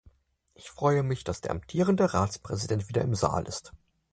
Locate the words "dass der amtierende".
1.23-2.11